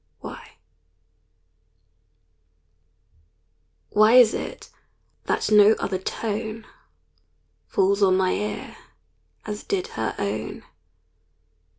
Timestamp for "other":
5.77-5.99